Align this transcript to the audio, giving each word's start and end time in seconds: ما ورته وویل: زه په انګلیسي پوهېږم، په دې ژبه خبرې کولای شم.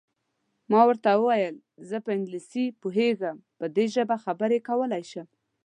ما 0.71 0.81
ورته 0.87 1.09
وویل: 1.15 1.55
زه 1.89 1.97
په 2.05 2.09
انګلیسي 2.17 2.65
پوهېږم، 2.81 3.35
په 3.57 3.65
دې 3.75 3.85
ژبه 3.95 4.15
خبرې 4.25 4.59
کولای 4.69 5.03
شم. 5.11 5.27